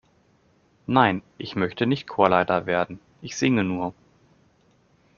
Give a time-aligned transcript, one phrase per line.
[0.87, 3.93] Nein, ich möchte nicht Chorleiter werden, ich singe nur.